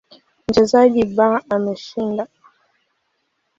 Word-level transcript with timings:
Mchezaji 0.47 1.03
B 1.03 1.17
ameshinda. 1.55 2.23